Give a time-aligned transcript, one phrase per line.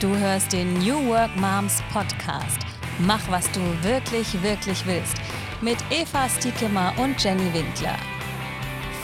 [0.00, 2.58] Du hörst den New Work Moms Podcast.
[3.00, 5.14] Mach, was du wirklich, wirklich willst.
[5.60, 7.98] Mit Eva Stiekemmer und Jenny Winkler.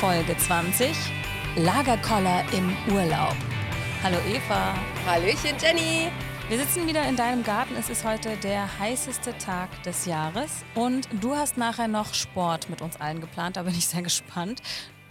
[0.01, 0.97] Folge 20.
[1.57, 3.37] Lagerkoller im Urlaub.
[4.03, 4.75] Hallo Eva.
[5.07, 6.11] Hallöchen Jenny.
[6.49, 7.75] Wir sitzen wieder in deinem Garten.
[7.79, 12.81] Es ist heute der heißeste Tag des Jahres und du hast nachher noch Sport mit
[12.81, 13.59] uns allen geplant.
[13.59, 14.63] Da bin ich sehr gespannt.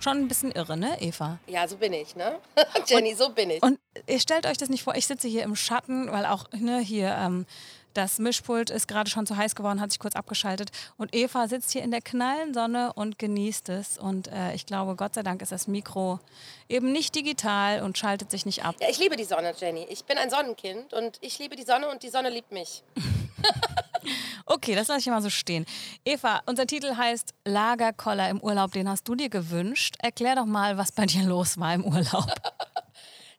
[0.06, 1.40] Schon ein bisschen irre, ne, Eva?
[1.48, 2.38] Ja, so bin ich, ne?
[2.86, 3.64] Jenny, so bin ich.
[3.64, 6.78] Und ihr stellt euch das nicht vor, ich sitze hier im Schatten, weil auch ne,
[6.78, 7.48] hier ähm,
[7.96, 10.70] das Mischpult ist gerade schon zu heiß geworden, hat sich kurz abgeschaltet.
[10.98, 13.98] Und Eva sitzt hier in der knallen Sonne und genießt es.
[13.98, 16.20] Und äh, ich glaube, Gott sei Dank ist das Mikro
[16.70, 18.76] eben nicht digital und schaltet sich nicht ab.
[18.80, 19.88] Ja, ich liebe die Sonne, Jenny.
[19.90, 22.84] Ich bin ein Sonnenkind und ich liebe die Sonne und die Sonne liebt mich.
[24.46, 25.66] Okay, das lasse ich mal so stehen.
[26.06, 29.96] Eva, unser Titel heißt Lagerkoller im Urlaub, den hast du dir gewünscht.
[30.00, 32.26] Erklär doch mal, was bei dir los war im Urlaub.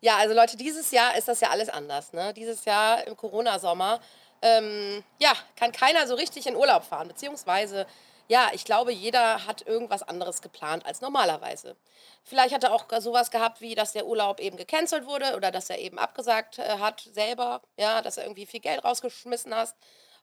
[0.00, 2.12] Ja, also Leute, dieses Jahr ist das ja alles anders.
[2.12, 2.32] Ne?
[2.34, 3.98] Dieses Jahr im Corona-Sommer,
[4.42, 7.08] ähm, ja, kann keiner so richtig in Urlaub fahren.
[7.08, 7.86] Beziehungsweise,
[8.28, 11.76] ja, ich glaube, jeder hat irgendwas anderes geplant als normalerweise.
[12.22, 15.70] Vielleicht hat er auch sowas gehabt, wie dass der Urlaub eben gecancelt wurde oder dass
[15.70, 19.74] er eben abgesagt äh, hat selber, ja, dass er irgendwie viel Geld rausgeschmissen hat.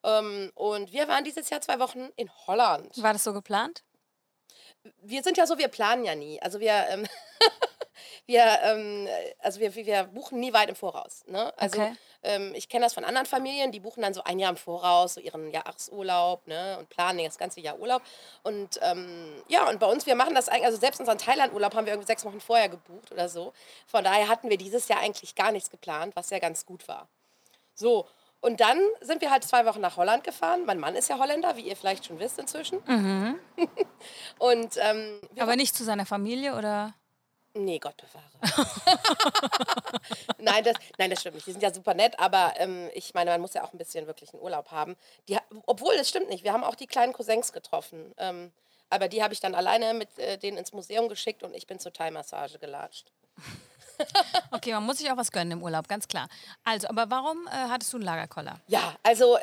[0.03, 3.01] Ähm, und wir waren dieses Jahr zwei Wochen in Holland.
[3.01, 3.83] War das so geplant?
[5.01, 6.41] Wir sind ja so, wir planen ja nie.
[6.41, 7.07] Also wir, ähm,
[8.25, 9.07] wir, ähm,
[9.39, 11.23] also wir, wir buchen nie weit im Voraus.
[11.27, 11.53] Ne?
[11.57, 11.95] Also Okay.
[12.23, 15.13] ähm, ich kenne das von anderen Familien, die buchen dann so ein Jahr im Voraus,
[15.13, 16.77] so ihren Jahresurlaub ne?
[16.79, 18.01] und planen das ganze Jahr Urlaub.
[18.43, 21.85] Und ähm, ja, und bei uns, wir machen das eigentlich, also selbst unseren Thailand-Urlaub haben
[21.85, 23.53] wir irgendwie sechs Wochen vorher gebucht oder so.
[23.88, 27.07] Von daher hatten wir dieses Jahr eigentlich gar nichts geplant, was ja ganz gut war.
[27.73, 28.05] So,
[28.44, 30.66] und dann sind wir halt zwei Wochen nach Holland gefahren.
[30.66, 32.80] Mein Mann ist ja Holländer, wie ihr vielleicht schon wisst inzwischen.
[34.38, 36.94] und ähm, Aber nicht zu seiner Familie oder?
[37.53, 38.59] Nee, Gott bewahre.
[40.39, 41.47] nein, das, nein, das stimmt nicht.
[41.47, 44.08] Die sind ja super nett, aber ähm, ich meine, man muss ja auch ein bisschen
[44.08, 44.97] wirklich einen Urlaub haben.
[45.30, 46.44] Die, obwohl, das stimmt nicht.
[46.44, 48.13] Wir haben auch die kleinen Cousins getroffen.
[48.17, 48.51] Ähm,
[48.90, 51.79] aber die habe ich dann alleine mit äh, denen ins Museum geschickt und ich bin
[51.79, 53.09] zur Thai-Massage gelatscht.
[54.51, 56.27] Okay, man muss sich auch was gönnen im Urlaub, ganz klar.
[56.63, 58.59] Also, aber warum äh, hattest du einen Lagerkoller?
[58.67, 59.37] Ja, also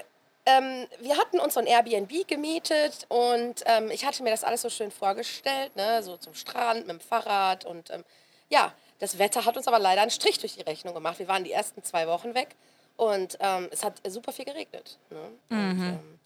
[0.46, 4.62] ähm, wir hatten uns so ein Airbnb gemietet und ähm, ich hatte mir das alles
[4.62, 6.02] so schön vorgestellt, ne?
[6.02, 8.04] so zum Strand mit dem Fahrrad und ähm,
[8.48, 11.18] ja, das Wetter hat uns aber leider einen Strich durch die Rechnung gemacht.
[11.18, 12.56] Wir waren die ersten zwei Wochen weg
[12.96, 14.98] und ähm, es hat super viel geregnet.
[15.10, 15.18] Ne?
[15.50, 16.19] Und, ähm,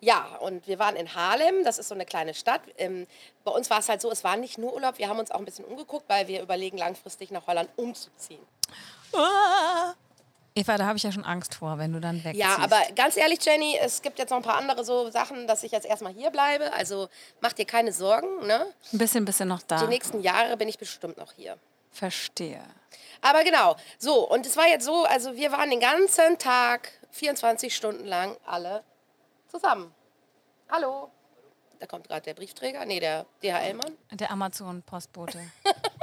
[0.00, 2.60] ja, und wir waren in Haarlem, das ist so eine kleine Stadt.
[2.76, 3.06] Ähm,
[3.44, 5.38] bei uns war es halt so, es war nicht nur Urlaub, wir haben uns auch
[5.38, 8.42] ein bisschen umgeguckt, weil wir überlegen, langfristig nach Holland umzuziehen.
[9.12, 9.94] Ah!
[10.54, 12.36] Eva, da habe ich ja schon Angst vor, wenn du dann wegziehst.
[12.36, 15.62] Ja, aber ganz ehrlich, Jenny, es gibt jetzt noch ein paar andere so Sachen, dass
[15.62, 16.72] ich jetzt erstmal hier bleibe.
[16.72, 17.08] Also
[17.40, 18.44] mach dir keine Sorgen.
[18.44, 18.66] Ne?
[18.92, 19.78] Ein bisschen du noch da.
[19.78, 21.56] Die nächsten Jahre bin ich bestimmt noch hier.
[21.92, 22.60] Verstehe.
[23.20, 27.74] Aber genau, so, und es war jetzt so, also wir waren den ganzen Tag, 24
[27.74, 28.82] Stunden lang, alle
[29.48, 29.92] zusammen.
[30.70, 31.10] Hallo.
[31.80, 33.96] Da kommt gerade der Briefträger, nee, der DHL-Mann.
[34.12, 35.40] Der Amazon-Postbote.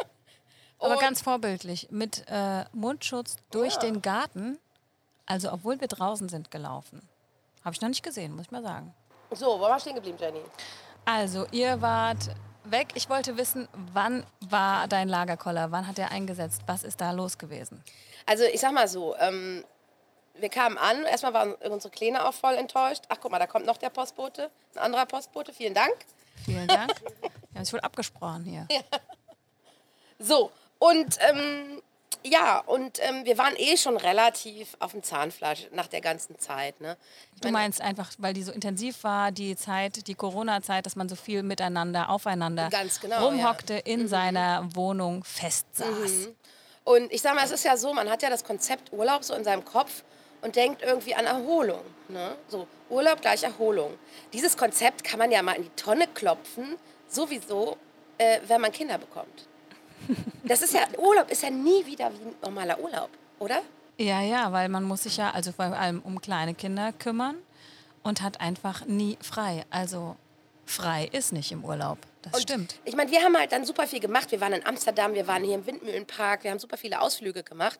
[0.80, 1.88] aber ganz vorbildlich.
[1.92, 3.80] Mit äh, Mundschutz durch Ja.
[3.80, 4.58] den Garten.
[5.26, 7.02] Also, obwohl wir draußen sind, gelaufen.
[7.64, 8.94] Habe ich noch nicht gesehen, muss ich mal sagen.
[9.32, 10.42] So, wo war stehen geblieben, Jenny?
[11.04, 12.30] Also, ihr wart
[12.64, 12.90] weg.
[12.96, 15.72] Ich wollte wissen, wann war dein Lagerkoller?
[15.72, 16.62] Wann hat er eingesetzt?
[16.68, 17.84] Was ist da los gewesen?
[18.28, 19.64] Also ich sag mal so, ähm,
[20.40, 23.04] wir kamen an, erstmal waren unsere Kleine auch voll enttäuscht.
[23.10, 25.96] Ach guck mal, da kommt noch der Postbote, ein anderer Postbote, vielen Dank.
[26.44, 26.92] Vielen Dank.
[27.22, 28.68] Wir haben sich wohl abgesprochen hier.
[30.18, 31.82] So, und ähm,
[32.24, 36.82] ja, und ähm, wir waren eh schon relativ auf dem Zahnfleisch nach der ganzen Zeit.
[36.82, 36.98] Ne?
[37.42, 41.16] Du meinst einfach, weil die so intensiv war, die Zeit, die Corona-Zeit, dass man so
[41.16, 42.70] viel miteinander, aufeinander
[43.02, 45.88] genau, rumhockte, in seiner Wohnung festsaß.
[45.88, 46.36] Mhm.
[46.84, 49.34] Und ich sag mal, es ist ja so, man hat ja das Konzept Urlaub so
[49.34, 50.04] in seinem Kopf
[50.46, 51.82] und denkt irgendwie an Erholung.
[52.08, 52.36] Ne?
[52.48, 53.98] So, Urlaub gleich Erholung.
[54.32, 56.78] Dieses Konzept kann man ja mal in die Tonne klopfen,
[57.10, 57.78] sowieso,
[58.20, 59.48] äh, wenn man Kinder bekommt.
[60.44, 63.10] Das ist ja, Urlaub ist ja nie wieder wie ein normaler Urlaub,
[63.40, 63.64] oder?
[63.98, 67.38] Ja, ja, weil man muss sich ja also vor allem um kleine Kinder kümmern
[68.04, 69.66] und hat einfach nie frei.
[69.72, 70.16] Also
[70.68, 71.98] frei ist nicht im Urlaub.
[72.22, 72.76] Das Und stimmt.
[72.84, 74.30] Ich meine, wir haben halt dann super viel gemacht.
[74.30, 77.80] Wir waren in Amsterdam, wir waren hier im Windmühlenpark, wir haben super viele Ausflüge gemacht.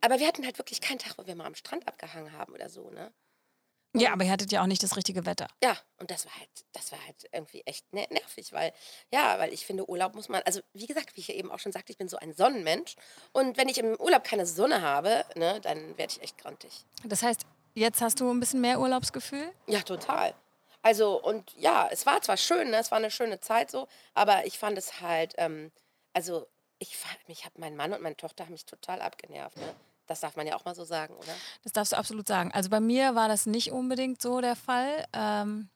[0.00, 2.68] Aber wir hatten halt wirklich keinen Tag, wo wir mal am Strand abgehangen haben oder
[2.68, 3.12] so, ne?
[3.94, 5.48] Ja, aber ihr hattet ja auch nicht das richtige Wetter.
[5.64, 8.74] Ja, und das war halt, das war halt irgendwie echt ner- nervig, weil,
[9.10, 11.60] ja, weil ich finde, Urlaub muss man, also wie gesagt, wie ich ja eben auch
[11.60, 12.94] schon sagte, ich bin so ein Sonnenmensch.
[13.32, 16.84] Und wenn ich im Urlaub keine Sonne habe, ne, dann werde ich echt grantig.
[17.04, 19.50] Das heißt, jetzt hast du ein bisschen mehr Urlaubsgefühl?
[19.66, 20.34] Ja, total.
[20.82, 24.44] Also, und ja, es war zwar schön, ne, es war eine schöne Zeit so, aber
[24.44, 25.72] ich fand es halt, ähm,
[26.12, 26.46] also
[26.78, 26.96] ich
[27.26, 29.56] mich hat mein Mann und meine Tochter haben mich total abgenervt.
[29.56, 29.74] Ne?
[30.06, 31.32] Das darf man ja auch mal so sagen, oder?
[31.64, 32.52] Das darfst du absolut sagen.
[32.52, 35.04] Also bei mir war das nicht unbedingt so der Fall.
[35.12, 35.68] Ähm,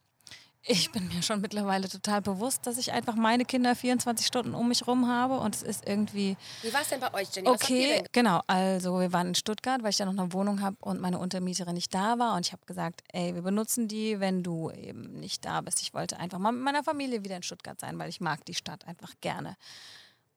[0.63, 4.69] ich bin mir schon mittlerweile total bewusst, dass ich einfach meine Kinder 24 Stunden um
[4.69, 6.37] mich rum habe und es ist irgendwie.
[6.63, 7.49] Wie war es denn bei euch, Jenny?
[7.49, 8.43] Okay, genau.
[8.47, 11.75] Also wir waren in Stuttgart, weil ich da noch eine Wohnung habe und meine Untermieterin
[11.75, 15.47] nicht da war und ich habe gesagt, ey, wir benutzen die, wenn du eben nicht
[15.47, 15.81] da bist.
[15.81, 18.55] Ich wollte einfach mal mit meiner Familie wieder in Stuttgart sein, weil ich mag die
[18.55, 19.57] Stadt einfach gerne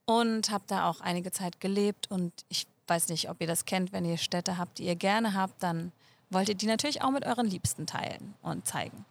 [0.05, 3.93] und habe da auch einige Zeit gelebt und ich weiß nicht, ob ihr das kennt,
[3.93, 5.91] wenn ihr Städte habt, die ihr gerne habt, dann
[6.29, 9.05] wollt ihr die natürlich auch mit euren Liebsten teilen und zeigen.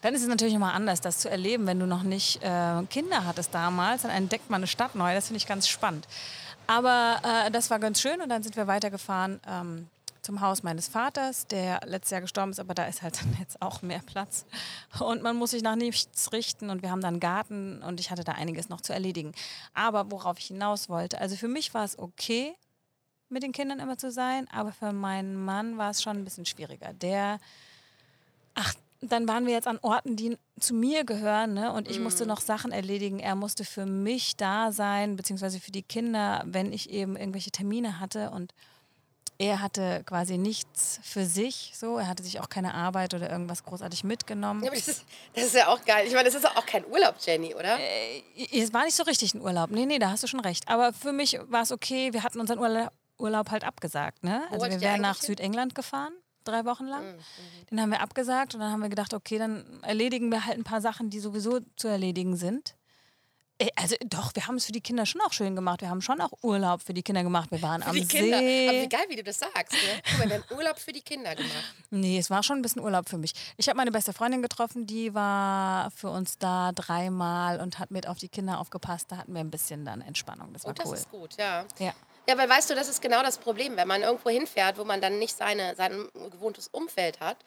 [0.00, 3.24] Dann ist es natürlich immer anders, das zu erleben, wenn du noch nicht äh, Kinder
[3.24, 4.02] hattest damals.
[4.02, 5.14] Dann entdeckt man eine Stadt neu.
[5.14, 6.08] Das finde ich ganz spannend.
[6.66, 9.88] Aber äh, das war ganz schön und dann sind wir weitergefahren ähm,
[10.22, 13.82] zum Haus meines Vaters, der letztes Jahr gestorben ist, aber da ist halt jetzt auch
[13.82, 14.46] mehr Platz.
[14.98, 18.10] Und man muss sich nach nichts richten und wir haben dann einen Garten und ich
[18.10, 19.32] hatte da einiges noch zu erledigen.
[19.74, 22.54] Aber worauf ich hinaus wollte, also für mich war es okay,
[23.28, 26.46] mit den Kindern immer zu sein, aber für meinen Mann war es schon ein bisschen
[26.46, 26.92] schwieriger.
[26.92, 27.38] Der,
[28.54, 31.72] ach, dann waren wir jetzt an Orten, die zu mir gehören, ne?
[31.72, 32.02] Und ich mm.
[32.04, 33.18] musste noch Sachen erledigen.
[33.18, 37.98] Er musste für mich da sein, beziehungsweise für die Kinder, wenn ich eben irgendwelche Termine
[37.98, 38.30] hatte.
[38.30, 38.54] Und
[39.38, 41.72] er hatte quasi nichts für sich.
[41.74, 44.62] So, er hatte sich auch keine Arbeit oder irgendwas großartig mitgenommen.
[44.62, 46.06] Ja, das, ist, das, ist, ja auch geil.
[46.06, 47.78] Ich meine, das ist auch kein Urlaub, Jenny, oder?
[47.78, 49.70] Äh, es war nicht so richtig ein Urlaub.
[49.70, 50.68] Nee, nee, da hast du schon recht.
[50.68, 52.12] Aber für mich war es okay.
[52.12, 54.22] Wir hatten unseren Urlaub, Urlaub halt abgesagt.
[54.22, 54.42] Ne?
[54.50, 56.12] Also wir wären nach Südengland gefahren
[56.44, 57.04] drei Wochen lang.
[57.04, 57.66] Mhm, mhm.
[57.70, 60.64] Den haben wir abgesagt und dann haben wir gedacht, okay, dann erledigen wir halt ein
[60.64, 62.74] paar Sachen, die sowieso zu erledigen sind.
[63.62, 65.80] Äh, also doch, wir haben es für die Kinder schon auch schön gemacht.
[65.80, 67.50] Wir haben schon auch Urlaub für die Kinder gemacht.
[67.50, 68.38] Wir waren für am die Kinder.
[68.38, 68.68] See.
[68.68, 69.72] Aber wie geil, wie du das sagst.
[69.72, 70.02] Ne?
[70.04, 71.74] Guck mal, wir haben Urlaub für die Kinder gemacht.
[71.90, 73.32] Nee, es war schon ein bisschen Urlaub für mich.
[73.56, 78.08] Ich habe meine beste Freundin getroffen, die war für uns da dreimal und hat mit
[78.08, 79.06] auf die Kinder aufgepasst.
[79.10, 80.52] Da hatten wir ein bisschen dann Entspannung.
[80.52, 80.92] Das war oh, das cool.
[80.92, 81.64] Das ist gut, ja.
[81.78, 81.94] Ja.
[82.28, 83.76] Ja, weil weißt du, das ist genau das Problem.
[83.76, 87.38] Wenn man irgendwo hinfährt, wo man dann nicht seine, sein gewohntes Umfeld hat,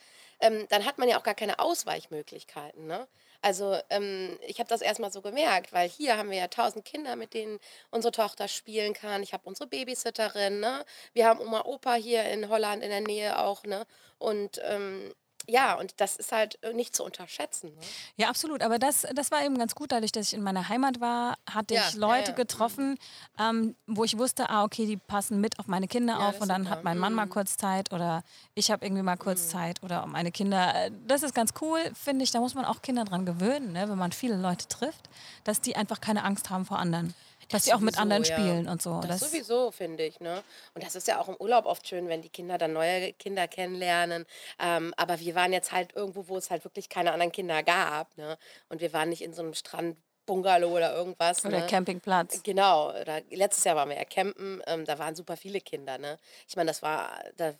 [0.41, 2.85] ähm, dann hat man ja auch gar keine Ausweichmöglichkeiten.
[2.85, 3.07] Ne?
[3.45, 7.15] Also ähm, ich habe das erstmal so gemerkt, weil hier haben wir ja tausend Kinder,
[7.15, 7.59] mit denen
[7.91, 9.21] unsere Tochter spielen kann.
[9.21, 10.83] Ich habe unsere Babysitterin, ne?
[11.13, 13.85] Wir haben Oma Opa hier in Holland in der Nähe auch, ne?
[14.17, 15.13] Und ähm,
[15.47, 17.73] ja, und das ist halt äh, nicht zu unterschätzen.
[17.75, 17.81] Ne?
[18.17, 18.61] Ja, absolut.
[18.61, 19.91] Aber das, das war eben ganz gut.
[19.91, 22.35] Dadurch, dass ich in meiner Heimat war, hatte ja, ich Leute ja, ja.
[22.35, 22.97] getroffen,
[23.39, 26.41] ähm, wo ich wusste, ah, okay, die passen mit auf meine Kinder auf.
[26.41, 26.75] Und dann super.
[26.75, 27.17] hat mein Mann mhm.
[27.17, 29.49] mal kurz Zeit oder ich habe irgendwie mal kurz mhm.
[29.49, 30.85] Zeit oder meine Kinder.
[30.85, 32.31] Äh, das ist ganz cool, finde ich.
[32.31, 33.89] Da muss man auch Kinder dran gewöhnen, ne?
[33.89, 35.09] wenn man viele Leute trifft,
[35.43, 37.13] dass die einfach keine Angst haben vor anderen.
[37.49, 38.33] Dass sie auch mit anderen ja.
[38.33, 39.01] spielen und so.
[39.01, 40.19] Das, das sowieso, finde ich.
[40.19, 40.43] Ne?
[40.73, 43.47] Und das ist ja auch im Urlaub oft schön, wenn die Kinder dann neue Kinder
[43.47, 44.25] kennenlernen.
[44.59, 48.17] Ähm, aber wir waren jetzt halt irgendwo, wo es halt wirklich keine anderen Kinder gab.
[48.17, 48.37] Ne?
[48.69, 49.97] Und wir waren nicht in so einem Strand.
[50.25, 51.45] Bungalow oder irgendwas.
[51.45, 51.67] Oder ne?
[51.67, 52.41] Campingplatz.
[52.41, 52.89] Genau.
[52.89, 54.59] Oder letztes Jahr waren wir ja campen.
[54.65, 55.99] Ähm, da waren super viele Kinder.
[55.99, 56.17] Ne?
[56.47, 57.53] Ich meine, das war, da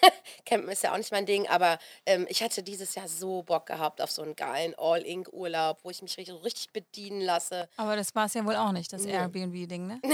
[0.46, 3.66] Campen ist ja auch nicht mein Ding, aber ähm, ich hatte dieses Jahr so Bock
[3.66, 7.68] gehabt auf so einen geilen All-Ink-Urlaub, wo ich mich richtig, richtig bedienen lasse.
[7.76, 10.00] Aber das war es ja wohl auch nicht, das Airbnb-Ding, ne?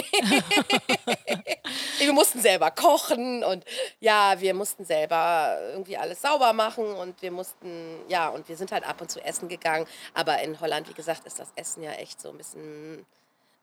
[1.99, 3.65] wir mussten selber kochen und
[4.01, 8.73] ja, wir mussten selber irgendwie alles sauber machen und wir mussten, ja, und wir sind
[8.73, 9.87] halt ab und zu essen gegangen.
[10.15, 13.07] Aber in Holland, wie gesagt, ist das Essen ja echt so ein bisschen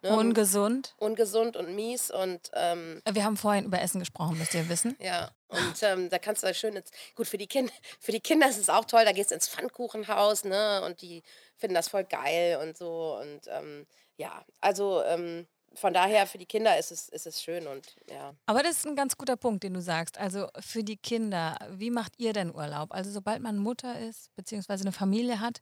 [0.03, 0.17] Ne?
[0.17, 0.95] Ungesund.
[0.97, 2.09] Ungesund und mies.
[2.09, 4.95] Und, ähm, Wir haben vorhin über Essen gesprochen, müsst ihr wissen.
[4.99, 8.49] Ja, und ähm, da kannst du schön, ins, gut, für die, kind, für die Kinder
[8.49, 11.23] ist es auch toll, da gehst du ins Pfannkuchenhaus, ne, und die
[11.57, 13.19] finden das voll geil und so.
[13.21, 13.85] Und ähm,
[14.17, 18.33] ja, also ähm, von daher für die Kinder ist es, ist es schön und ja.
[18.45, 20.17] Aber das ist ein ganz guter Punkt, den du sagst.
[20.17, 22.93] Also für die Kinder, wie macht ihr denn Urlaub?
[22.93, 25.61] Also sobald man Mutter ist, beziehungsweise eine Familie hat,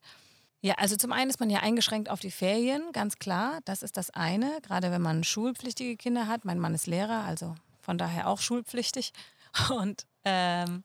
[0.61, 3.59] ja, also zum einen ist man ja eingeschränkt auf die Ferien, ganz klar.
[3.63, 6.43] Das ist das eine, gerade wenn man schulpflichtige Kinder hat.
[6.43, 9.13] Mein Mann ist Lehrer, also von daher auch schulpflichtig.
[9.69, 10.83] Und ähm,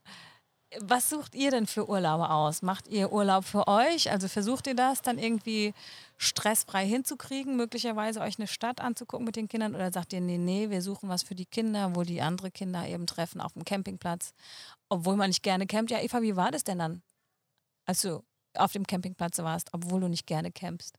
[0.80, 2.62] was sucht ihr denn für Urlaube aus?
[2.62, 4.10] Macht ihr Urlaub für euch?
[4.10, 5.72] Also versucht ihr das dann irgendwie
[6.16, 9.74] stressfrei hinzukriegen, möglicherweise euch eine Stadt anzugucken mit den Kindern?
[9.74, 12.86] Oder sagt ihr, nee, nee, wir suchen was für die Kinder, wo die andere Kinder
[12.86, 14.32] eben treffen auf dem Campingplatz,
[14.88, 15.90] obwohl man nicht gerne campt?
[15.90, 17.02] Ja, Eva, wie war das denn dann?
[17.86, 20.98] Also auf dem Campingplatz warst, obwohl du nicht gerne campst.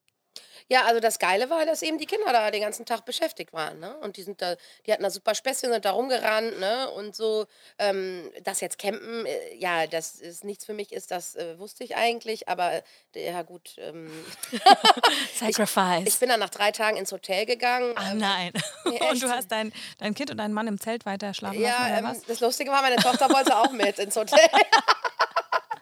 [0.68, 3.80] Ja, also das Geile war, dass eben die Kinder da den ganzen Tag beschäftigt waren.
[3.80, 3.96] Ne?
[3.98, 6.90] Und die sind da, die hatten da super Späßchen, sind da rumgerannt, ne?
[6.92, 7.46] Und so,
[7.78, 11.84] ähm, das jetzt campen, äh, ja, das ist nichts für mich ist, das äh, wusste
[11.84, 12.82] ich eigentlich, aber
[13.14, 13.76] äh, ja gut.
[13.78, 14.10] Ähm,
[15.36, 16.02] Sacrifice.
[16.02, 17.94] Ich, ich, bin dann nach drei Tagen ins Hotel gegangen.
[17.96, 18.52] Ach ähm, nein.
[18.86, 21.88] Nee, und du hast dein, dein Kind und deinen Mann im Zelt weiter schlafen ja,
[21.88, 22.22] lassen, oder ähm?
[22.28, 24.40] Das Lustige war, meine Tochter wollte auch mit ins Hotel.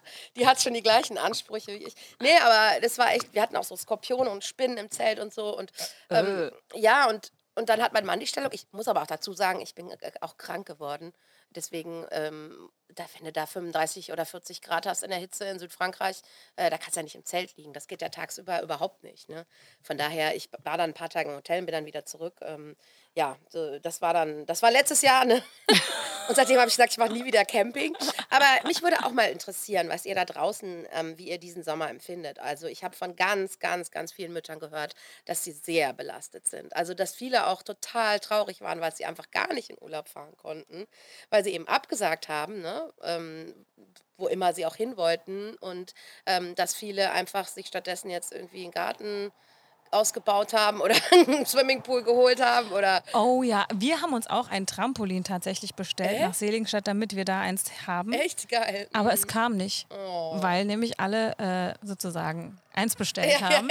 [0.36, 1.96] die hat schon die gleichen Ansprüche wie ich.
[2.22, 5.34] Nee, aber das war echt, wir hatten auch so Skorpione und Spinnen im Zelt und
[5.34, 5.58] so.
[5.58, 5.72] Und
[6.10, 6.80] ähm, äh.
[6.80, 8.52] ja, und und dann hat mein Mann die Stellung.
[8.54, 11.14] Ich muss aber auch dazu sagen, ich bin äh, auch krank geworden.
[11.52, 15.60] Deswegen, ähm, da, wenn du da 35 oder 40 Grad hast in der Hitze in
[15.60, 16.22] Südfrankreich,
[16.56, 17.74] äh, da kannst du ja nicht im Zelt liegen.
[17.74, 19.30] Das geht ja tagsüber überhaupt nicht.
[19.30, 19.46] Ne?
[19.84, 22.36] Von daher, ich war dann ein paar Tage im Hotel und bin dann wieder zurück.
[22.42, 22.76] Ähm,
[23.16, 25.44] ja, so, das war dann, das war letztes Jahr, ne?
[26.28, 27.96] Und seitdem habe ich gesagt, ich mache nie wieder Camping.
[28.30, 31.90] Aber mich würde auch mal interessieren, was ihr da draußen, ähm, wie ihr diesen Sommer
[31.90, 32.40] empfindet.
[32.40, 36.76] Also ich habe von ganz, ganz, ganz vielen Müttern gehört, dass sie sehr belastet sind.
[36.76, 40.36] Also dass viele auch total traurig waren, weil sie einfach gar nicht in Urlaub fahren
[40.38, 40.88] konnten,
[41.30, 42.92] weil sie eben abgesagt haben, ne?
[43.04, 43.54] Ähm,
[44.18, 45.56] wo immer sie auch hin wollten.
[45.56, 45.94] Und
[46.26, 49.32] ähm, dass viele einfach sich stattdessen jetzt irgendwie einen Garten
[49.94, 54.66] ausgebaut haben oder einen Swimmingpool geholt haben oder Oh ja, wir haben uns auch ein
[54.66, 56.28] Trampolin tatsächlich bestellt Äh?
[56.28, 58.12] nach Seligenstadt, damit wir da eins haben.
[58.14, 58.88] echt geil.
[58.94, 60.42] Aber es kam nicht, Oh.
[60.42, 63.70] weil nämlich alle äh, sozusagen eins bestellt Ja, ja, haben.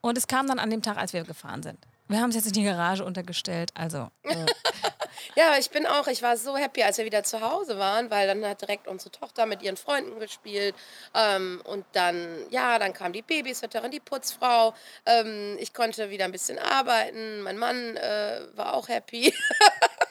[0.00, 1.78] Und es kam dann an dem Tag, als wir gefahren sind.
[2.10, 3.70] Wir haben es jetzt in die Garage untergestellt.
[3.74, 4.34] Also, äh,
[5.36, 8.26] Ja, ich bin auch, ich war so happy, als wir wieder zu Hause waren, weil
[8.26, 10.74] dann hat direkt unsere Tochter mit ihren Freunden gespielt.
[11.14, 14.74] Ähm, und dann, ja, dann kam die Babysitterin, die Putzfrau.
[15.06, 17.42] Ähm, ich konnte wieder ein bisschen arbeiten.
[17.42, 19.32] Mein Mann äh, war auch happy.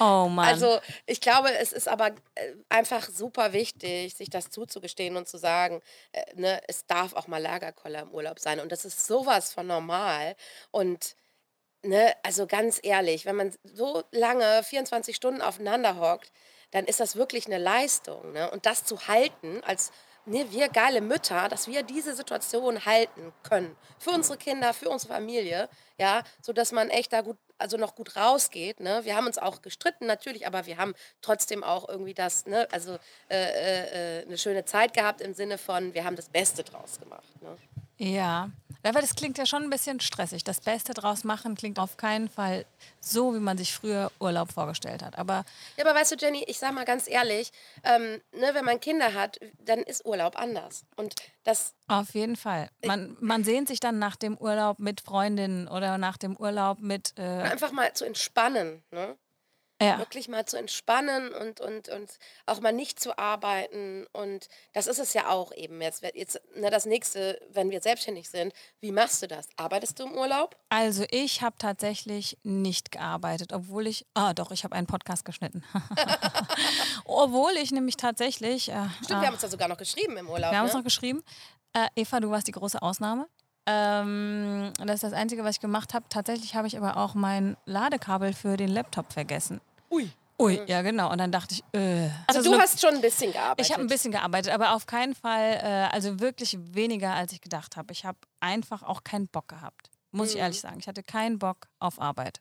[0.00, 0.48] oh Mann.
[0.48, 5.38] Also ich glaube, es ist aber äh, einfach super wichtig, sich das zuzugestehen und zu
[5.38, 5.80] sagen,
[6.12, 8.60] äh, ne, es darf auch mal Lagerkoller im Urlaub sein.
[8.60, 10.36] Und das ist sowas von normal.
[10.70, 11.16] Und
[11.82, 16.32] ne, also ganz ehrlich, wenn man so lange 24 Stunden aufeinander hockt,
[16.70, 18.32] dann ist das wirklich eine Leistung.
[18.32, 18.50] Ne?
[18.50, 19.90] Und das zu halten als
[20.28, 23.76] ne, wir geile Mütter, dass wir diese Situation halten können.
[23.98, 28.16] Für unsere Kinder, für unsere Familie, ja, sodass man echt da gut, also noch gut
[28.16, 28.80] rausgeht.
[28.80, 29.00] Ne?
[29.04, 32.98] Wir haben uns auch gestritten, natürlich, aber wir haben trotzdem auch irgendwie das, ne, also
[33.28, 37.42] äh, äh, eine schöne Zeit gehabt im Sinne von, wir haben das Beste draus gemacht.
[37.42, 37.56] Ne?
[37.98, 38.50] Ja,
[38.82, 40.44] weil das klingt ja schon ein bisschen stressig.
[40.44, 42.64] Das Beste draus machen klingt auf keinen Fall
[43.00, 45.18] so, wie man sich früher Urlaub vorgestellt hat.
[45.18, 45.44] Aber
[45.76, 47.50] Ja, aber weißt du, Jenny, ich sag mal ganz ehrlich,
[47.82, 50.84] ähm, ne, wenn man Kinder hat, dann ist Urlaub anders.
[50.96, 52.70] Und das, auf jeden Fall.
[52.84, 57.14] Man, man sehnt sich dann nach dem Urlaub mit Freundinnen oder nach dem Urlaub mit.
[57.18, 59.16] Äh, einfach mal zu entspannen, ne?
[59.80, 59.98] Ja.
[59.98, 62.10] wirklich mal zu entspannen und, und, und
[62.46, 64.06] auch mal nicht zu arbeiten.
[64.12, 66.02] Und das ist es ja auch eben jetzt.
[66.14, 69.48] jetzt ne, das nächste, wenn wir selbstständig sind, wie machst du das?
[69.56, 70.56] Arbeitest du im Urlaub?
[70.68, 75.62] Also ich habe tatsächlich nicht gearbeitet, obwohl ich, ah doch, ich habe einen Podcast geschnitten.
[77.04, 80.28] obwohl ich nämlich tatsächlich, äh, Stimmt, ah, wir haben uns da sogar noch geschrieben im
[80.28, 80.50] Urlaub.
[80.50, 80.80] wir haben uns ne?
[80.80, 81.22] noch geschrieben,
[81.72, 83.28] äh, Eva, du warst die große Ausnahme.
[83.70, 86.06] Ähm, das ist das Einzige, was ich gemacht habe.
[86.08, 89.60] Tatsächlich habe ich aber auch mein Ladekabel für den Laptop vergessen.
[89.90, 90.10] Ui.
[90.40, 91.10] Ui, ja genau.
[91.10, 92.08] Und dann dachte ich, äh.
[92.28, 93.66] Also so du eine- hast schon ein bisschen gearbeitet.
[93.66, 97.40] Ich habe ein bisschen gearbeitet, aber auf keinen Fall, äh, also wirklich weniger, als ich
[97.40, 97.92] gedacht habe.
[97.92, 99.90] Ich habe einfach auch keinen Bock gehabt.
[100.12, 100.40] Muss ich Mhm.
[100.42, 100.78] ehrlich sagen.
[100.78, 102.40] Ich hatte keinen Bock auf Arbeit.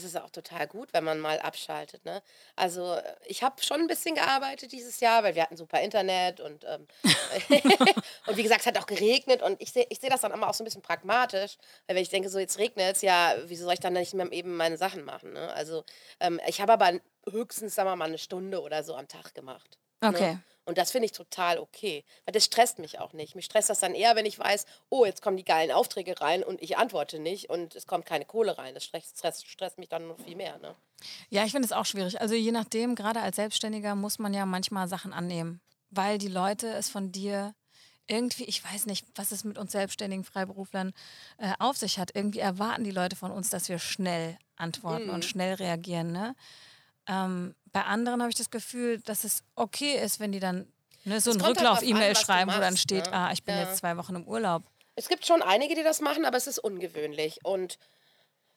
[0.00, 2.04] Es ist auch total gut, wenn man mal abschaltet.
[2.04, 2.22] Ne?
[2.56, 6.40] Also äh, ich habe schon ein bisschen gearbeitet dieses Jahr, weil wir hatten super Internet
[6.40, 6.86] und, ähm,
[8.26, 10.48] und wie gesagt, es hat auch geregnet und ich sehe ich seh das dann immer
[10.48, 13.64] auch so ein bisschen pragmatisch, weil wenn ich denke, so jetzt regnet es, ja, wieso
[13.64, 15.32] soll ich dann nicht mehr eben meine Sachen machen?
[15.32, 15.52] Ne?
[15.52, 15.84] Also
[16.20, 19.78] ähm, ich habe aber höchstens, sagen wir mal, eine Stunde oder so am Tag gemacht.
[20.02, 20.32] Okay.
[20.32, 20.42] Ne?
[20.70, 23.34] Und das finde ich total okay, weil das stresst mich auch nicht.
[23.34, 26.44] Mich stresst das dann eher, wenn ich weiß, oh, jetzt kommen die geilen Aufträge rein
[26.44, 28.72] und ich antworte nicht und es kommt keine Kohle rein.
[28.74, 30.58] Das stresst, stresst, mich dann noch viel mehr.
[30.58, 30.76] Ne?
[31.28, 32.20] Ja, ich finde es auch schwierig.
[32.20, 35.60] Also je nachdem, gerade als Selbstständiger muss man ja manchmal Sachen annehmen,
[35.90, 37.52] weil die Leute es von dir
[38.06, 40.92] irgendwie, ich weiß nicht, was es mit uns selbstständigen Freiberuflern
[41.38, 42.14] äh, auf sich hat.
[42.14, 45.14] Irgendwie erwarten die Leute von uns, dass wir schnell antworten Mhm.
[45.14, 46.12] und schnell reagieren.
[46.12, 46.34] Ne?
[47.10, 50.72] Ähm, bei anderen habe ich das Gefühl, dass es okay ist, wenn die dann
[51.04, 53.12] ne, so Es ein kommt halt Rücklauf-E-Mail schreiben, wo dann machst, steht, ne?
[53.12, 53.62] ah, ich bin Ja.
[53.64, 54.62] jetzt zwei Wochen im Urlaub.
[54.94, 57.38] Es gibt schon einige, die das machen, aber es ist ungewöhnlich.
[57.44, 57.78] Und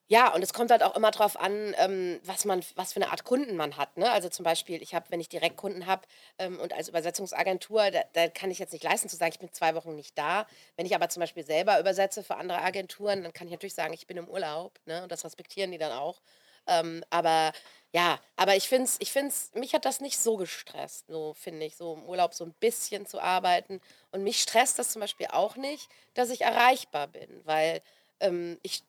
[0.08, 3.10] ja, und es kommt halt auch immer drauf an, ähm, was man, was für eine
[3.12, 3.98] Art Kunden man hat.
[3.98, 4.12] Ne?
[4.12, 6.02] Also zum Beispiel, ich habe, wenn ich Direktkunden habe
[6.38, 9.52] ähm, und als Übersetzungsagentur, da, da kann ich jetzt nicht leisten zu sagen, ich bin
[9.54, 10.46] zwei Wochen nicht da.
[10.76, 13.94] Wenn ich aber zum Beispiel selber übersetze für andere Agenturen, dann kann ich natürlich sagen,
[13.94, 14.78] ich bin im Urlaub.
[14.86, 15.04] Ne?
[15.04, 16.20] Und das respektieren die dann auch.
[16.68, 17.52] Ähm, aber
[17.94, 21.66] ja, aber ich finde es, ich find's, mich hat das nicht so gestresst, so finde
[21.68, 23.82] ich, so im Urlaub so ein bisschen zu arbeiten.
[24.12, 27.82] Und mich stresst das zum Beispiel auch nicht, dass ich erreichbar bin, weil
[28.20, 28.84] ähm, ich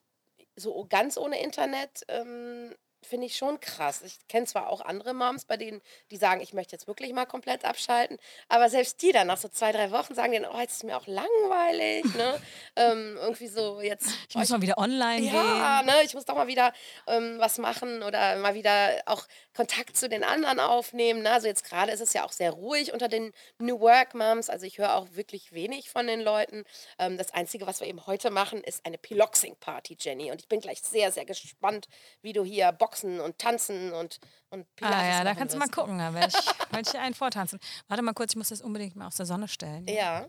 [0.57, 4.03] so ganz ohne Internet ähm, finde ich schon krass.
[4.03, 5.81] Ich kenne zwar auch andere Moms, bei denen,
[6.11, 8.19] die sagen, ich möchte jetzt wirklich mal komplett abschalten,
[8.49, 10.97] aber selbst die dann nach so zwei, drei Wochen sagen dann, oh, jetzt ist mir
[10.97, 12.41] auch langweilig, ne?
[12.77, 14.09] ähm, irgendwie so jetzt.
[14.29, 15.57] Ich muss mal wieder online ja, gehen.
[15.59, 16.03] Ja, ne?
[16.05, 16.73] Ich muss doch mal wieder
[17.07, 21.23] ähm, was machen oder mal wieder auch Kontakt zu den anderen aufnehmen.
[21.23, 21.31] Ne?
[21.31, 24.51] Also jetzt gerade ist es ja auch sehr ruhig unter den New Work Moms.
[24.51, 26.65] Also ich höre auch wirklich wenig von den Leuten.
[26.99, 30.31] Ähm, das Einzige, was wir eben heute machen, ist eine Piloxing Party, Jenny.
[30.31, 31.89] Und ich bin gleich sehr, sehr gespannt,
[32.23, 34.21] wie du hier Boxen und Tanzen und,
[34.51, 36.35] und Pilates Ah ja, da kannst du mal gucken, da werde ich,
[36.73, 37.59] werd ich einen vortanzen.
[37.89, 39.87] Warte mal kurz, ich muss das unbedingt mal aus der Sonne stellen.
[39.89, 40.27] Ja.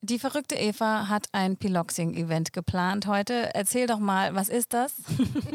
[0.00, 3.54] Die verrückte Eva hat ein Piloxing-Event geplant heute.
[3.54, 4.94] Erzähl doch mal, was ist das?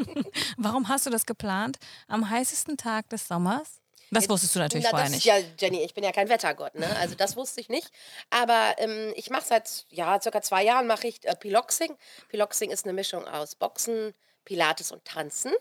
[0.56, 1.78] Warum hast du das geplant?
[2.06, 3.80] Am heißesten Tag des Sommers?
[4.10, 5.24] Das wusstest du natürlich Na, vorher nicht.
[5.24, 6.86] Ja, Jenny, ich bin ja kein Wettergott, ne?
[6.98, 7.90] Also das wusste ich nicht.
[8.30, 11.96] Aber ähm, ich mache seit ja, circa zwei Jahren mache ich äh, Piloxing.
[12.28, 15.52] Piloxing ist eine Mischung aus Boxen, Pilates und Tanzen.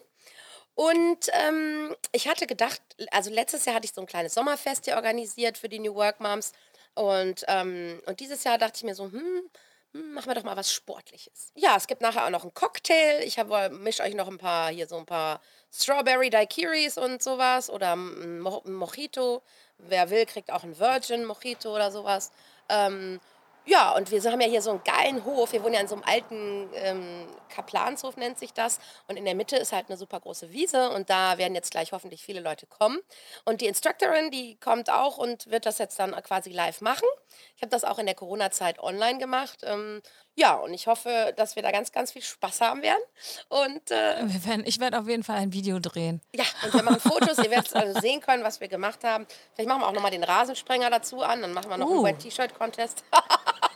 [0.76, 4.96] Und ähm, ich hatte gedacht, also letztes Jahr hatte ich so ein kleines Sommerfest hier
[4.96, 6.54] organisiert für die New Work Moms.
[6.96, 9.50] Und, ähm, und dieses Jahr dachte ich mir so, hm,
[9.94, 11.52] hm, machen wir doch mal was Sportliches.
[11.56, 13.22] Ja, es gibt nachher auch noch einen Cocktail.
[13.24, 13.38] Ich
[13.72, 15.40] mische euch noch ein paar, hier so ein paar
[15.72, 19.44] Strawberry Daiquiris und sowas oder ein, Mo Mojito.
[19.78, 22.32] Wer will, kriegt auch ein Virgin Mojito oder sowas.
[22.70, 23.20] Ähm,
[23.66, 25.54] ja, und wir haben ja hier so einen geilen Hof.
[25.54, 28.80] Wir wohnen ja in so einem alten ähm, Kaplanshof, nennt sich das.
[29.08, 30.90] Und in der Mitte ist halt eine super große Wiese.
[30.90, 33.00] Und da werden jetzt gleich hoffentlich viele Leute kommen.
[33.46, 37.08] Und die Instructorin, die kommt auch und wird das jetzt dann quasi live machen.
[37.56, 39.60] Ich habe das auch in der Corona-Zeit online gemacht.
[39.64, 40.02] Ähm,
[40.36, 43.02] ja, und ich hoffe, dass wir da ganz, ganz viel Spaß haben werden.
[43.50, 46.22] Und äh, wir werden, ich werde auf jeden Fall ein Video drehen.
[46.36, 47.38] Ja, und wir machen Fotos.
[47.38, 49.28] Ihr werdet also sehen können, was wir gemacht haben.
[49.54, 51.42] Vielleicht machen wir auch nochmal den Rasensprenger dazu an.
[51.42, 52.06] Dann machen wir noch uh.
[52.06, 53.04] einen Wet-T-Shirt-Contest.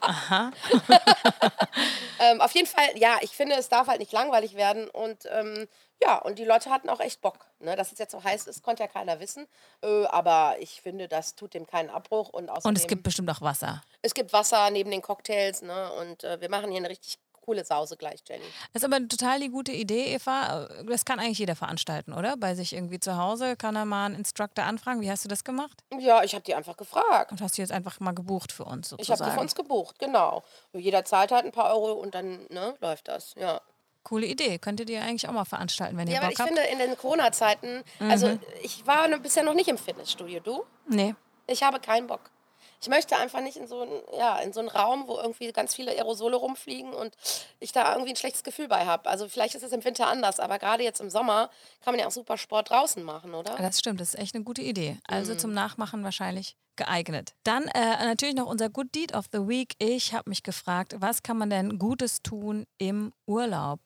[0.01, 0.51] Aha.
[2.19, 4.89] ähm, auf jeden Fall, ja, ich finde, es darf halt nicht langweilig werden.
[4.89, 5.67] Und ähm,
[6.01, 7.45] ja, und die Leute hatten auch echt Bock.
[7.59, 7.75] Ne?
[7.75, 9.47] Dass es jetzt so heiß ist, konnte ja keiner wissen.
[9.81, 12.29] Äh, aber ich finde, das tut dem keinen Abbruch.
[12.29, 13.81] Und, außerdem, und es gibt bestimmt auch Wasser.
[14.01, 15.61] Es gibt Wasser neben den Cocktails.
[15.61, 15.91] Ne?
[15.93, 18.43] Und äh, wir machen hier eine richtig coole Sause gleich, Jenny.
[18.73, 20.67] Das ist aber total die gute Idee, Eva.
[20.85, 22.35] Das kann eigentlich jeder veranstalten, oder?
[22.35, 24.99] Bei sich irgendwie zu Hause kann er mal einen Instructor anfragen.
[24.99, 25.81] Wie hast du das gemacht?
[25.97, 27.31] Ja, ich habe die einfach gefragt.
[27.31, 29.01] Und hast du jetzt einfach mal gebucht für uns sozusagen?
[29.01, 30.43] Ich habe die für uns gebucht, genau.
[30.73, 33.61] Jeder zahlt halt ein paar Euro und dann ne, läuft das, ja.
[34.07, 34.57] Coole Idee.
[34.57, 36.39] Könntet ihr eigentlich auch mal veranstalten, wenn ihr ja, Bock habt?
[36.39, 38.39] Ja, aber ich finde, in den Corona-Zeiten, also mhm.
[38.63, 40.39] ich war bisher noch nicht im Fitnessstudio.
[40.39, 40.63] Du?
[40.87, 41.13] Nee.
[41.45, 42.31] Ich habe keinen Bock
[42.79, 45.73] ich möchte einfach nicht in so, ein, ja, in so einen Raum, wo irgendwie ganz
[45.75, 47.15] viele Aerosole rumfliegen und
[47.59, 49.09] ich da irgendwie ein schlechtes Gefühl bei habe.
[49.09, 51.49] Also vielleicht ist es im Winter anders, aber gerade jetzt im Sommer
[51.83, 53.55] kann man ja auch super Sport draußen machen, oder?
[53.57, 54.97] Das stimmt, das ist echt eine gute Idee.
[55.07, 55.39] Also mhm.
[55.39, 57.33] zum Nachmachen wahrscheinlich geeignet.
[57.43, 59.73] Dann äh, natürlich noch unser Good Deed of the Week.
[59.79, 63.79] Ich habe mich gefragt, was kann man denn Gutes tun im Urlaub?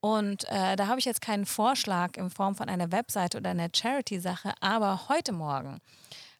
[0.00, 3.68] Und äh, da habe ich jetzt keinen Vorschlag in Form von einer Webseite oder einer
[3.74, 5.80] Charity-Sache, aber heute Morgen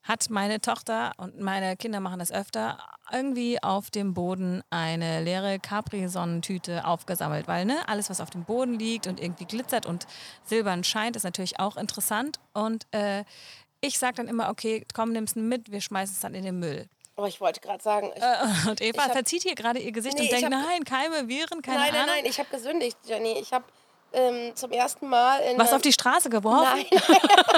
[0.04, 2.78] hat meine Tochter und meine Kinder machen das öfter,
[3.10, 7.48] irgendwie auf dem Boden eine leere Capri-Sonnentüte aufgesammelt.
[7.48, 10.06] Weil ne, alles, was auf dem Boden liegt und irgendwie glitzert und
[10.44, 12.38] silbern scheint, ist natürlich auch interessant.
[12.52, 13.24] Und äh,
[13.80, 16.58] ich sage dann immer, okay, komm, nimm es mit, wir schmeißen es dann in den
[16.58, 16.86] Müll.
[17.16, 18.10] Aber ich wollte gerade sagen.
[18.14, 20.84] Ich, äh, und Eva hab, verzieht hier gerade ihr Gesicht nee, und denkt, hab, nein,
[20.84, 22.06] Keime, Viren, keine nein, Ahnung.
[22.06, 23.38] Nein, nein, ich habe gesündigt, Jenny.
[23.38, 23.64] Ich habe
[24.12, 25.58] ähm, zum ersten Mal in.
[25.58, 26.84] Was auf die Straße geworfen?
[26.90, 27.02] Nein.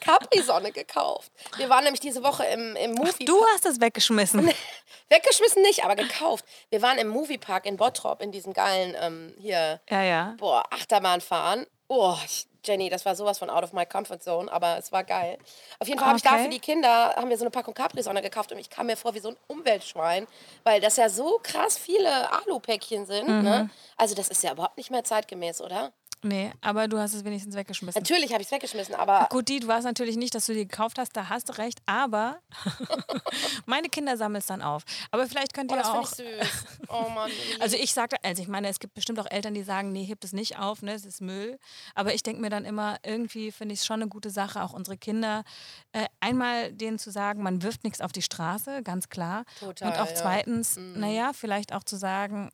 [0.00, 1.30] Capri-Sonne gekauft.
[1.56, 3.24] Wir waren nämlich diese Woche im, im Movie.
[3.24, 4.50] Du hast das weggeschmissen.
[5.08, 6.44] weggeschmissen nicht, aber gekauft.
[6.70, 9.80] Wir waren im Moviepark in Bottrop in diesen geilen ähm, hier.
[9.88, 10.34] Ja, ja.
[10.38, 11.66] Boah, Achterbahn fahren.
[11.88, 15.02] Oh, ich, Jenny, das war sowas von out of my comfort zone, aber es war
[15.02, 15.38] geil.
[15.78, 16.22] Auf jeden Fall okay.
[16.22, 18.70] habe ich da für die Kinder haben wir so eine Packung Capri-Sonne gekauft und ich
[18.70, 20.26] kam mir vor wie so ein Umweltschwein,
[20.62, 23.28] weil das ja so krass viele Alupäckchen sind.
[23.28, 23.34] Ne?
[23.34, 23.42] Mhm.
[23.42, 23.70] Ne?
[23.96, 25.92] Also das ist ja überhaupt nicht mehr zeitgemäß, oder?
[26.22, 27.98] Nee, aber du hast es wenigstens weggeschmissen.
[27.98, 29.26] Natürlich habe ich es weggeschmissen, aber.
[29.30, 31.80] Gut, die, du warst natürlich nicht, dass du die gekauft hast, da hast du recht,
[31.86, 32.40] aber
[33.66, 34.82] meine Kinder sammeln es dann auf.
[35.10, 36.02] Aber vielleicht könnt ihr oh, das auch.
[36.02, 36.64] Ich süß.
[36.88, 37.30] Oh Mann.
[37.60, 40.24] also ich sage, also ich meine, es gibt bestimmt auch Eltern, die sagen, nee, hebt
[40.24, 41.58] es nicht auf, ne, es ist Müll.
[41.94, 44.74] Aber ich denke mir dann immer, irgendwie finde ich es schon eine gute Sache, auch
[44.74, 45.44] unsere Kinder,
[45.92, 49.44] äh, einmal denen zu sagen, man wirft nichts auf die Straße, ganz klar.
[49.58, 50.14] Total, Und auch ja.
[50.14, 51.00] zweitens, mhm.
[51.00, 52.50] naja, vielleicht auch zu sagen,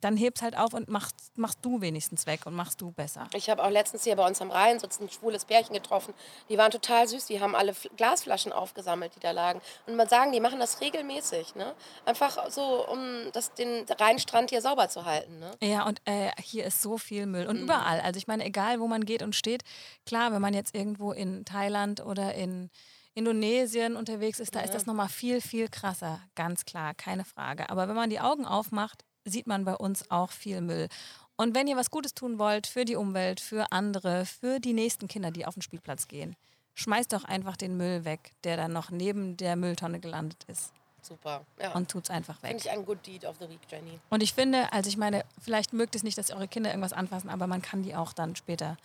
[0.00, 3.26] dann heb's halt auf und machst, machst du wenigstens weg und machst du besser.
[3.34, 6.14] Ich habe auch letztens hier bei uns am Rhein so ein schwules Pärchen getroffen.
[6.48, 7.26] Die waren total süß.
[7.26, 9.60] Die haben alle Glasflaschen aufgesammelt, die da lagen.
[9.86, 11.54] Und man sagen, die machen das regelmäßig.
[11.54, 11.74] Ne?
[12.04, 15.38] Einfach so, um das, den Rheinstrand hier sauber zu halten.
[15.38, 15.50] Ne?
[15.62, 17.46] Ja, und äh, hier ist so viel Müll.
[17.46, 17.64] Und mhm.
[17.64, 18.00] überall.
[18.00, 19.62] Also ich meine, egal wo man geht und steht.
[20.06, 22.70] Klar, wenn man jetzt irgendwo in Thailand oder in
[23.14, 24.64] Indonesien unterwegs ist, da ja.
[24.64, 26.20] ist das nochmal viel, viel krasser.
[26.36, 27.68] Ganz klar, keine Frage.
[27.68, 30.88] Aber wenn man die Augen aufmacht, sieht man bei uns auch viel Müll.
[31.36, 35.06] Und wenn ihr was Gutes tun wollt für die Umwelt, für andere, für die nächsten
[35.06, 36.34] Kinder, die auf den Spielplatz gehen,
[36.74, 40.72] schmeißt doch einfach den Müll weg, der dann noch neben der Mülltonne gelandet ist.
[41.00, 41.46] Super.
[41.60, 41.72] Ja.
[41.72, 42.50] Und tut's einfach weg.
[42.50, 43.98] Finde ich ein Good Deed of the Week, Jenny.
[44.10, 47.30] Und ich finde, also ich meine, vielleicht mögt es nicht, dass eure Kinder irgendwas anfassen,
[47.30, 48.76] aber man kann die auch dann später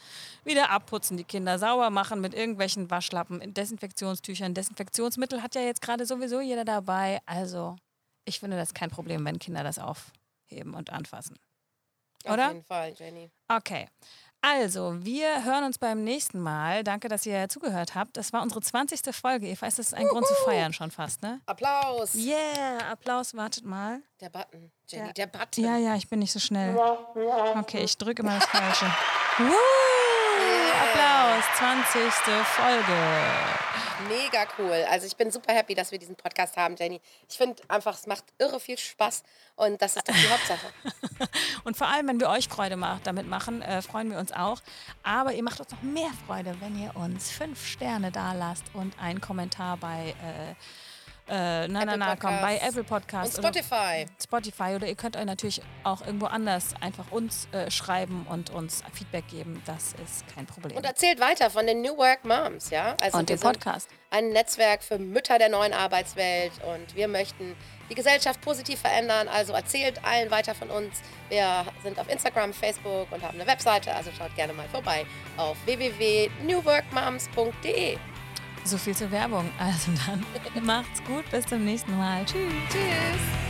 [0.43, 4.53] wieder abputzen, die Kinder sauber machen mit irgendwelchen Waschlappen, Desinfektionstüchern.
[4.53, 7.19] Desinfektionsmittel hat ja jetzt gerade sowieso jeder dabei.
[7.25, 7.75] Also
[8.25, 9.79] ich finde das ist kein Problem, wenn Kinder das
[10.53, 11.37] aufheben und anfassen.
[12.25, 12.47] Oder?
[12.47, 13.31] Auf jeden Fall, Jenny.
[13.47, 13.87] Okay.
[14.45, 16.83] Also, wir hören uns beim nächsten Mal.
[16.83, 18.17] Danke, dass ihr zugehört habt.
[18.17, 19.15] Das war unsere 20.
[19.15, 19.47] Folge.
[19.47, 21.39] Eva, ist das ein Grund zu feiern schon fast, ne?
[21.45, 22.13] Applaus.
[22.15, 24.01] Yeah, Applaus, wartet mal.
[24.19, 25.13] Der Button, Jenny, Ja.
[25.13, 25.63] der Button.
[25.63, 26.75] Ja, ja, ich bin nicht so schnell.
[27.57, 28.85] Okay, ich drücke immer das Falsche.
[29.37, 29.92] Woo!
[30.73, 32.11] Applaus, 20.
[32.45, 32.97] Folge.
[34.09, 34.85] Mega cool.
[34.89, 36.99] Also ich bin super happy, dass wir diesen Podcast haben, Jenny.
[37.29, 39.23] Ich finde einfach, es macht irre viel Spaß
[39.55, 40.67] und das ist doch die Hauptsache.
[41.63, 44.59] Und vor allem, wenn wir euch Freude macht, damit machen, äh, freuen wir uns auch.
[45.03, 48.93] Aber ihr macht uns noch mehr Freude, wenn ihr uns fünf Sterne da lasst und
[48.99, 50.55] einen Kommentar bei äh,
[51.27, 52.57] äh, na, na, Apple na, komm, bei.
[52.57, 54.05] Apple Podcasts Und Spotify.
[54.05, 58.49] oder Spotify oder ihr könnt euch natürlich auch irgendwo anders einfach uns äh, schreiben und
[58.49, 59.61] uns Feedback geben.
[59.65, 60.75] Das ist kein Problem.
[60.77, 62.95] Und erzählt weiter von den New Work Moms, ja?
[63.01, 63.89] Also Und sind Podcast.
[64.09, 67.55] ein Netzwerk für Mütter der neuen Arbeitswelt und wir möchten
[67.89, 69.27] die Gesellschaft positiv verändern.
[69.27, 71.01] Also erzählt allen weiter von uns.
[71.29, 75.05] Wir sind auf Instagram, Facebook und haben eine Webseite, also schaut gerne mal vorbei
[75.37, 77.97] auf www.newworkmoms.de.
[78.65, 79.49] So viel zur Werbung.
[79.59, 80.23] Also dann
[80.65, 82.25] macht's gut, bis zum nächsten Mal.
[82.25, 82.51] Tschüss.
[82.69, 83.42] Tschüss!